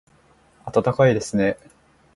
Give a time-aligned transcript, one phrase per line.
[0.65, 1.59] 暖かいですね